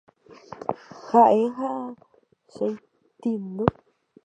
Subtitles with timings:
[1.07, 1.69] Ha'e ha
[2.53, 3.65] chetĩndy.